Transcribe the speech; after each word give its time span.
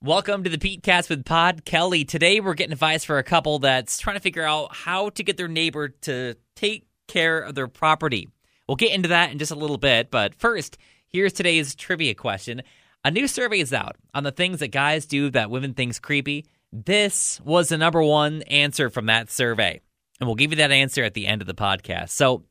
Welcome 0.00 0.44
to 0.44 0.50
the 0.50 0.58
Pete 0.58 0.84
Cast 0.84 1.10
with 1.10 1.24
Pod 1.24 1.64
Kelly. 1.64 2.04
Today 2.04 2.38
we're 2.38 2.54
getting 2.54 2.72
advice 2.72 3.02
for 3.02 3.18
a 3.18 3.24
couple 3.24 3.58
that's 3.58 3.98
trying 3.98 4.14
to 4.14 4.22
figure 4.22 4.44
out 4.44 4.72
how 4.72 5.10
to 5.10 5.24
get 5.24 5.36
their 5.36 5.48
neighbor 5.48 5.88
to 5.88 6.36
take 6.54 6.86
care 7.08 7.40
of 7.40 7.56
their 7.56 7.66
property. 7.66 8.28
We'll 8.68 8.76
get 8.76 8.92
into 8.92 9.08
that 9.08 9.32
in 9.32 9.40
just 9.40 9.50
a 9.50 9.56
little 9.56 9.76
bit, 9.76 10.12
but 10.12 10.36
first, 10.36 10.78
here's 11.08 11.32
today's 11.32 11.74
trivia 11.74 12.14
question. 12.14 12.62
A 13.04 13.10
new 13.10 13.26
survey 13.26 13.58
is 13.58 13.72
out 13.72 13.96
on 14.14 14.22
the 14.22 14.30
things 14.30 14.60
that 14.60 14.68
guys 14.68 15.04
do 15.04 15.30
that 15.30 15.50
women 15.50 15.74
think's 15.74 15.98
creepy. 15.98 16.46
This 16.72 17.40
was 17.40 17.70
the 17.70 17.76
number 17.76 18.00
one 18.00 18.42
answer 18.42 18.90
from 18.90 19.06
that 19.06 19.32
survey. 19.32 19.80
And 20.20 20.28
we'll 20.28 20.36
give 20.36 20.52
you 20.52 20.58
that 20.58 20.70
answer 20.70 21.02
at 21.02 21.14
the 21.14 21.26
end 21.26 21.42
of 21.42 21.48
the 21.48 21.54
podcast. 21.54 22.10
So, 22.10 22.44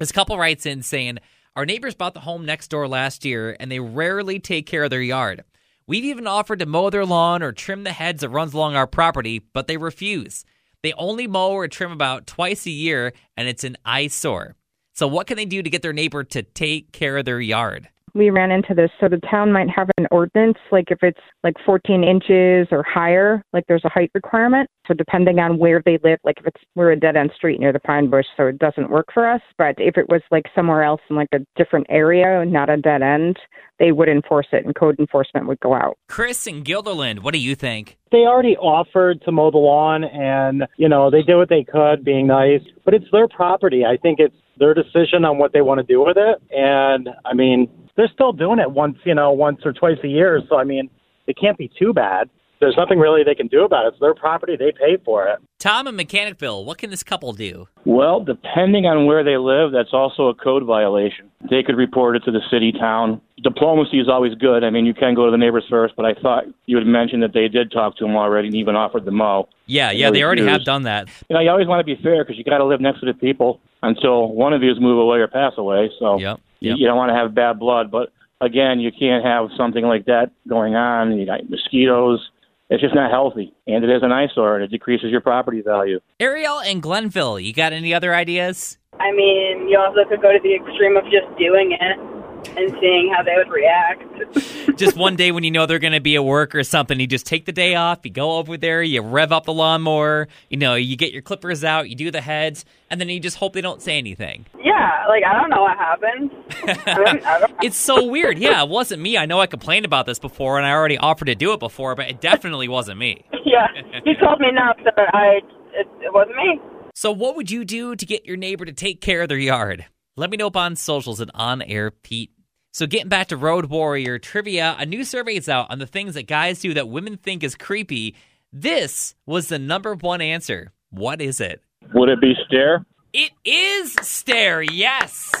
this 0.00 0.10
couple 0.10 0.36
writes 0.36 0.66
in 0.66 0.82
saying, 0.82 1.18
Our 1.54 1.66
neighbors 1.66 1.94
bought 1.94 2.14
the 2.14 2.20
home 2.20 2.44
next 2.44 2.66
door 2.66 2.88
last 2.88 3.24
year 3.24 3.56
and 3.60 3.70
they 3.70 3.78
rarely 3.78 4.40
take 4.40 4.66
care 4.66 4.82
of 4.82 4.90
their 4.90 5.00
yard. 5.00 5.44
We've 5.90 6.04
even 6.04 6.28
offered 6.28 6.60
to 6.60 6.66
mow 6.66 6.88
their 6.88 7.04
lawn 7.04 7.42
or 7.42 7.50
trim 7.50 7.82
the 7.82 7.90
hedge 7.90 8.20
that 8.20 8.28
runs 8.28 8.54
along 8.54 8.76
our 8.76 8.86
property, 8.86 9.40
but 9.52 9.66
they 9.66 9.76
refuse. 9.76 10.44
They 10.84 10.92
only 10.92 11.26
mow 11.26 11.50
or 11.50 11.66
trim 11.66 11.90
about 11.90 12.28
twice 12.28 12.64
a 12.64 12.70
year, 12.70 13.12
and 13.36 13.48
it's 13.48 13.64
an 13.64 13.76
eyesore. 13.84 14.54
So, 14.94 15.08
what 15.08 15.26
can 15.26 15.36
they 15.36 15.46
do 15.46 15.64
to 15.64 15.68
get 15.68 15.82
their 15.82 15.92
neighbor 15.92 16.22
to 16.22 16.44
take 16.44 16.92
care 16.92 17.18
of 17.18 17.24
their 17.24 17.40
yard? 17.40 17.88
We 18.14 18.30
ran 18.30 18.50
into 18.50 18.74
this. 18.74 18.90
So 19.00 19.08
the 19.08 19.20
town 19.30 19.52
might 19.52 19.68
have 19.70 19.88
an 19.98 20.06
ordinance, 20.10 20.58
like 20.70 20.90
if 20.90 20.98
it's 21.02 21.20
like 21.44 21.54
14 21.64 22.04
inches 22.04 22.68
or 22.70 22.82
higher, 22.82 23.42
like 23.52 23.64
there's 23.68 23.84
a 23.84 23.88
height 23.88 24.10
requirement. 24.14 24.68
So 24.86 24.94
depending 24.94 25.38
on 25.38 25.58
where 25.58 25.82
they 25.84 25.98
live, 26.02 26.18
like 26.24 26.38
if 26.38 26.46
it's 26.46 26.60
we're 26.74 26.92
a 26.92 26.98
dead 26.98 27.16
end 27.16 27.30
street 27.36 27.60
near 27.60 27.72
the 27.72 27.78
pine 27.78 28.10
bush, 28.10 28.26
so 28.36 28.46
it 28.46 28.58
doesn't 28.58 28.90
work 28.90 29.06
for 29.12 29.30
us. 29.30 29.40
But 29.56 29.76
if 29.78 29.96
it 29.96 30.08
was 30.08 30.22
like 30.30 30.46
somewhere 30.54 30.82
else 30.82 31.00
in 31.08 31.16
like 31.16 31.28
a 31.32 31.38
different 31.56 31.86
area, 31.90 32.44
not 32.44 32.70
a 32.70 32.76
dead 32.76 33.02
end, 33.02 33.38
they 33.78 33.92
would 33.92 34.08
enforce 34.08 34.48
it, 34.52 34.64
and 34.64 34.74
code 34.74 34.98
enforcement 34.98 35.46
would 35.46 35.60
go 35.60 35.74
out. 35.74 35.96
Chris 36.08 36.46
and 36.46 36.64
Guilderland, 36.64 37.20
what 37.20 37.34
do 37.34 37.40
you 37.40 37.54
think? 37.54 37.98
They 38.10 38.18
already 38.18 38.56
offered 38.56 39.22
to 39.22 39.32
mow 39.32 39.50
the 39.50 39.58
lawn, 39.58 40.04
and 40.04 40.64
you 40.76 40.88
know 40.88 41.10
they 41.10 41.22
did 41.22 41.36
what 41.36 41.48
they 41.48 41.64
could, 41.64 42.04
being 42.04 42.26
nice. 42.26 42.62
But 42.84 42.94
it's 42.94 43.06
their 43.12 43.28
property. 43.28 43.84
I 43.84 43.96
think 43.96 44.18
it's 44.18 44.36
their 44.58 44.74
decision 44.74 45.24
on 45.24 45.38
what 45.38 45.52
they 45.52 45.62
want 45.62 45.78
to 45.78 45.84
do 45.84 46.04
with 46.04 46.16
it. 46.16 46.42
And 46.50 47.08
I 47.24 47.34
mean, 47.34 47.68
they're 47.96 48.10
still 48.12 48.32
doing 48.32 48.58
it 48.58 48.70
once, 48.70 48.98
you 49.04 49.14
know, 49.14 49.32
once 49.32 49.60
or 49.64 49.72
twice 49.72 49.98
a 50.04 50.08
year. 50.08 50.40
So 50.48 50.56
I 50.56 50.64
mean, 50.64 50.90
it 51.26 51.36
can't 51.40 51.58
be 51.58 51.70
too 51.78 51.92
bad. 51.92 52.28
There's 52.60 52.76
nothing 52.76 52.98
really 52.98 53.24
they 53.24 53.34
can 53.34 53.46
do 53.46 53.64
about 53.64 53.86
it. 53.86 53.88
It's 53.88 54.00
their 54.00 54.14
property; 54.14 54.54
they 54.54 54.72
pay 54.72 54.98
for 55.02 55.26
it. 55.28 55.40
Tom 55.58 55.86
and 55.86 55.98
Mechanicville, 55.98 56.64
what 56.64 56.76
can 56.76 56.90
this 56.90 57.02
couple 57.02 57.32
do? 57.32 57.68
Well, 57.86 58.20
depending 58.20 58.84
on 58.84 59.06
where 59.06 59.24
they 59.24 59.38
live, 59.38 59.72
that's 59.72 59.94
also 59.94 60.28
a 60.28 60.34
code 60.34 60.64
violation. 60.64 61.30
They 61.48 61.62
could 61.62 61.76
report 61.76 62.16
it 62.16 62.20
to 62.24 62.30
the 62.30 62.40
city, 62.50 62.72
town. 62.72 63.20
Diplomacy 63.42 63.98
is 63.98 64.08
always 64.08 64.34
good. 64.34 64.62
I 64.62 64.68
mean, 64.68 64.84
you 64.84 64.92
can 64.92 65.14
go 65.14 65.24
to 65.24 65.30
the 65.30 65.38
neighbors 65.38 65.64
first, 65.70 65.94
but 65.96 66.04
I 66.04 66.12
thought 66.12 66.44
you 66.66 66.76
had 66.76 66.86
mentioned 66.86 67.22
that 67.22 67.32
they 67.32 67.48
did 67.48 67.72
talk 67.72 67.96
to 67.96 68.04
them 68.04 68.14
already 68.14 68.48
and 68.48 68.56
even 68.56 68.76
offered 68.76 69.06
the 69.06 69.10
mow. 69.10 69.48
Yeah, 69.64 69.90
yeah, 69.90 70.10
they 70.10 70.22
already 70.22 70.44
have 70.44 70.64
done 70.64 70.82
that. 70.82 71.08
You 71.30 71.34
know, 71.34 71.40
you 71.40 71.50
always 71.50 71.66
want 71.66 71.80
to 71.80 71.96
be 71.96 72.00
fair 72.02 72.24
because 72.24 72.36
you 72.36 72.44
got 72.44 72.58
to 72.58 72.66
live 72.66 72.82
next 72.82 73.00
to 73.00 73.06
the 73.06 73.14
people 73.14 73.60
until 73.82 74.28
one 74.28 74.52
of 74.52 74.62
you 74.62 74.74
move 74.78 74.98
away 74.98 75.18
or 75.18 75.28
pass 75.28 75.54
away. 75.56 75.90
So 75.98 76.18
Yep, 76.18 76.36
you, 76.38 76.49
yep. 76.60 76.76
you 76.78 76.86
don't 76.86 76.96
want 76.96 77.10
to 77.10 77.16
have 77.16 77.34
bad 77.34 77.58
blood. 77.58 77.90
But 77.90 78.12
again, 78.40 78.80
you 78.80 78.90
can't 78.92 79.24
have 79.24 79.48
something 79.56 79.84
like 79.84 80.06
that 80.06 80.30
going 80.48 80.74
on. 80.74 81.16
You 81.16 81.26
got 81.26 81.48
mosquitoes. 81.48 82.30
It's 82.70 82.80
just 82.80 82.94
not 82.94 83.10
healthy, 83.10 83.52
and 83.66 83.82
it 83.82 83.90
is 83.90 84.04
an 84.04 84.12
eyesore, 84.12 84.54
and 84.54 84.62
it 84.62 84.70
decreases 84.70 85.10
your 85.10 85.20
property 85.20 85.60
value. 85.60 85.98
Ariel 86.20 86.60
and 86.60 86.80
Glenville, 86.80 87.40
you 87.40 87.52
got 87.52 87.72
any 87.72 87.92
other 87.92 88.14
ideas? 88.14 88.78
I 89.00 89.10
mean, 89.10 89.68
you 89.68 89.76
also 89.76 90.08
could 90.08 90.22
go 90.22 90.30
to 90.30 90.38
the 90.40 90.54
extreme 90.54 90.96
of 90.96 91.02
just 91.04 91.26
doing 91.36 91.72
it 91.72 92.19
and 92.48 92.76
seeing 92.80 93.12
how 93.14 93.22
they 93.22 93.34
would 93.36 93.48
react. 93.48 94.76
just 94.78 94.96
one 94.96 95.16
day 95.16 95.32
when 95.32 95.44
you 95.44 95.50
know 95.50 95.66
they're 95.66 95.78
going 95.78 95.92
to 95.92 96.00
be 96.00 96.16
at 96.16 96.24
work 96.24 96.54
or 96.54 96.62
something, 96.64 96.98
you 97.00 97.06
just 97.06 97.26
take 97.26 97.44
the 97.46 97.52
day 97.52 97.74
off, 97.74 98.00
you 98.04 98.10
go 98.10 98.38
over 98.38 98.56
there, 98.56 98.82
you 98.82 99.00
rev 99.02 99.32
up 99.32 99.44
the 99.44 99.52
lawnmower, 99.52 100.28
you 100.48 100.56
know, 100.56 100.74
you 100.74 100.96
get 100.96 101.12
your 101.12 101.22
clippers 101.22 101.64
out, 101.64 101.88
you 101.88 101.96
do 101.96 102.10
the 102.10 102.20
heads, 102.20 102.64
and 102.90 103.00
then 103.00 103.08
you 103.08 103.20
just 103.20 103.36
hope 103.36 103.52
they 103.52 103.60
don't 103.60 103.82
say 103.82 103.98
anything. 103.98 104.46
Yeah, 104.62 105.06
like 105.08 105.22
I 105.24 105.38
don't 105.38 105.50
know 105.50 105.62
what 105.62 105.76
happened. 105.76 106.30
I 106.66 106.94
don't, 106.94 107.26
I 107.26 107.38
don't, 107.40 107.52
It's 107.62 107.76
so 107.76 108.06
weird. 108.06 108.38
Yeah, 108.38 108.62
it 108.62 108.68
wasn't 108.68 109.02
me. 109.02 109.16
I 109.18 109.26
know 109.26 109.40
I 109.40 109.46
complained 109.46 109.84
about 109.84 110.06
this 110.06 110.18
before 110.18 110.58
and 110.58 110.66
I 110.66 110.70
already 110.72 110.98
offered 110.98 111.26
to 111.26 111.34
do 111.34 111.52
it 111.52 111.60
before, 111.60 111.94
but 111.94 112.08
it 112.08 112.20
definitely 112.20 112.68
wasn't 112.68 112.98
me. 112.98 113.24
yeah, 113.44 113.66
you 114.04 114.14
told 114.22 114.40
me 114.40 114.48
not, 114.52 114.76
so 114.84 114.90
I 114.96 115.40
it, 115.72 115.86
it 116.00 116.12
wasn't 116.12 116.36
me. 116.36 116.60
So, 116.94 117.12
what 117.12 117.36
would 117.36 117.50
you 117.50 117.64
do 117.64 117.96
to 117.96 118.06
get 118.06 118.26
your 118.26 118.36
neighbor 118.36 118.64
to 118.64 118.72
take 118.72 119.00
care 119.00 119.22
of 119.22 119.28
their 119.28 119.38
yard? 119.38 119.86
Let 120.20 120.28
me 120.28 120.36
know 120.36 120.48
up 120.48 120.56
on 120.58 120.76
socials 120.76 121.22
at 121.22 121.30
On 121.34 121.62
Air 121.62 121.90
Pete. 121.90 122.30
So, 122.74 122.86
getting 122.86 123.08
back 123.08 123.28
to 123.28 123.38
Road 123.38 123.70
Warrior 123.70 124.18
trivia, 124.18 124.76
a 124.78 124.84
new 124.84 125.02
survey 125.02 125.36
is 125.36 125.48
out 125.48 125.70
on 125.70 125.78
the 125.78 125.86
things 125.86 126.12
that 126.12 126.26
guys 126.26 126.60
do 126.60 126.74
that 126.74 126.90
women 126.90 127.16
think 127.16 127.42
is 127.42 127.54
creepy. 127.54 128.14
This 128.52 129.14
was 129.24 129.48
the 129.48 129.58
number 129.58 129.94
one 129.94 130.20
answer. 130.20 130.74
What 130.90 131.22
is 131.22 131.40
it? 131.40 131.62
Would 131.94 132.10
it 132.10 132.20
be 132.20 132.34
stare? 132.46 132.84
It 133.14 133.30
is 133.46 133.94
stare, 134.02 134.60
yes. 134.60 135.32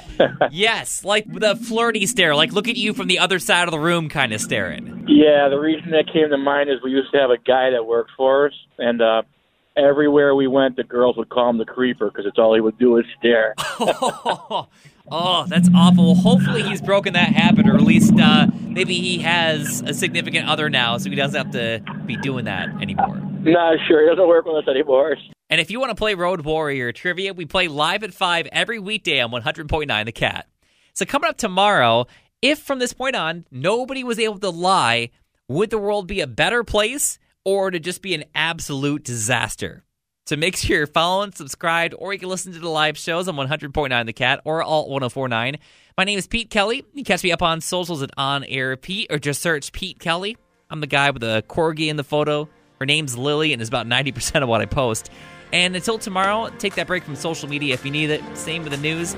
yes, 0.50 1.04
like 1.04 1.32
the 1.32 1.54
flirty 1.54 2.04
stare, 2.06 2.34
like 2.34 2.52
look 2.52 2.66
at 2.66 2.76
you 2.76 2.94
from 2.94 3.06
the 3.06 3.20
other 3.20 3.38
side 3.38 3.68
of 3.68 3.70
the 3.70 3.78
room 3.78 4.08
kind 4.08 4.32
of 4.32 4.40
staring. 4.40 5.06
Yeah, 5.06 5.48
the 5.48 5.60
reason 5.60 5.92
that 5.92 6.12
came 6.12 6.28
to 6.28 6.38
mind 6.38 6.70
is 6.70 6.78
we 6.82 6.90
used 6.90 7.12
to 7.12 7.18
have 7.18 7.30
a 7.30 7.38
guy 7.38 7.70
that 7.70 7.86
worked 7.86 8.10
for 8.16 8.48
us, 8.48 8.52
and 8.78 9.00
uh, 9.00 9.22
everywhere 9.78 10.34
we 10.34 10.46
went, 10.46 10.76
the 10.76 10.84
girls 10.84 11.16
would 11.16 11.28
call 11.28 11.50
him 11.50 11.58
the 11.58 11.64
creeper 11.64 12.10
because 12.10 12.26
it's 12.26 12.38
all 12.38 12.54
he 12.54 12.60
would 12.60 12.78
do 12.78 12.98
is 12.98 13.04
stare. 13.18 13.54
oh, 13.80 14.66
that's 15.48 15.68
awful. 15.74 16.14
Hopefully, 16.14 16.62
he's 16.62 16.82
broken 16.82 17.12
that 17.14 17.32
habit, 17.32 17.68
or 17.68 17.74
at 17.74 17.82
least 17.82 18.12
uh, 18.20 18.48
maybe 18.60 18.94
he 18.94 19.18
has 19.18 19.82
a 19.82 19.94
significant 19.94 20.48
other 20.48 20.68
now, 20.68 20.98
so 20.98 21.08
he 21.08 21.16
doesn't 21.16 21.38
have 21.38 21.52
to 21.52 21.82
be 22.06 22.16
doing 22.16 22.44
that 22.46 22.68
anymore. 22.82 23.16
Not 23.40 23.78
sure. 23.86 24.02
He 24.02 24.08
doesn't 24.08 24.28
work 24.28 24.44
with 24.44 24.56
us 24.56 24.68
anymore. 24.68 25.16
And 25.50 25.60
if 25.60 25.70
you 25.70 25.80
want 25.80 25.90
to 25.90 25.94
play 25.94 26.14
Road 26.14 26.42
Warrior 26.42 26.92
trivia, 26.92 27.32
we 27.32 27.46
play 27.46 27.68
live 27.68 28.02
at 28.02 28.12
5 28.12 28.48
every 28.52 28.78
weekday 28.78 29.20
on 29.20 29.30
100.9 29.30 30.04
The 30.04 30.12
Cat. 30.12 30.46
So, 30.92 31.06
coming 31.06 31.30
up 31.30 31.38
tomorrow, 31.38 32.06
if 32.42 32.58
from 32.58 32.80
this 32.80 32.92
point 32.92 33.16
on 33.16 33.46
nobody 33.50 34.04
was 34.04 34.18
able 34.18 34.38
to 34.40 34.50
lie, 34.50 35.10
would 35.48 35.70
the 35.70 35.78
world 35.78 36.06
be 36.06 36.20
a 36.20 36.26
better 36.26 36.64
place 36.64 37.18
or 37.44 37.70
to 37.70 37.78
just 37.78 38.02
be 38.02 38.14
an 38.14 38.24
absolute 38.34 39.04
disaster? 39.04 39.84
So 40.26 40.36
make 40.36 40.56
sure 40.56 40.76
you're 40.76 40.86
following, 40.86 41.32
subscribed, 41.32 41.94
or 41.98 42.12
you 42.12 42.18
can 42.18 42.28
listen 42.28 42.52
to 42.52 42.58
the 42.58 42.68
live 42.68 42.98
shows 42.98 43.28
on 43.28 43.36
100.9 43.36 44.06
The 44.06 44.12
Cat 44.12 44.42
or 44.44 44.62
Alt 44.62 44.90
1049. 44.90 45.56
My 45.96 46.04
name 46.04 46.18
is 46.18 46.26
Pete 46.26 46.50
Kelly. 46.50 46.84
You 46.92 47.02
catch 47.02 47.24
me 47.24 47.32
up 47.32 47.40
on 47.40 47.60
socials 47.60 48.02
at 48.02 48.10
On 48.18 48.44
Air 48.44 48.76
Pete 48.76 49.06
or 49.10 49.18
just 49.18 49.40
search 49.40 49.72
Pete 49.72 49.98
Kelly. 49.98 50.36
I'm 50.68 50.80
the 50.80 50.86
guy 50.86 51.10
with 51.10 51.22
the 51.22 51.42
corgi 51.48 51.88
in 51.88 51.96
the 51.96 52.04
photo. 52.04 52.48
Her 52.78 52.86
name's 52.86 53.16
Lily 53.16 53.52
and 53.52 53.62
is 53.62 53.68
about 53.68 53.86
90% 53.86 54.42
of 54.42 54.48
what 54.48 54.60
I 54.60 54.66
post. 54.66 55.10
And 55.52 55.74
until 55.74 55.98
tomorrow, 55.98 56.50
take 56.58 56.74
that 56.74 56.86
break 56.86 57.04
from 57.04 57.16
social 57.16 57.48
media 57.48 57.72
if 57.72 57.84
you 57.84 57.90
need 57.90 58.10
it. 58.10 58.22
Same 58.36 58.62
with 58.62 58.72
the 58.72 58.78
news. 58.78 59.16